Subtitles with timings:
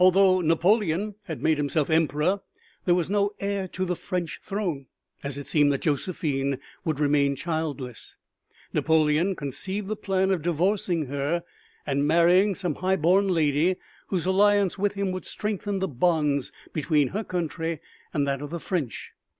[0.00, 2.40] Although Napoleon had made himself Emperor
[2.86, 4.86] there was no heir to the French throne.
[5.22, 8.16] As it seemed that Josephine would remain childless,
[8.72, 11.44] Napoleon conceived the plan of divorcing her
[11.86, 13.76] and marrying some high born lady
[14.08, 17.78] whose alliance with him would strengthen the bonds between her country
[18.12, 19.12] and that of the French.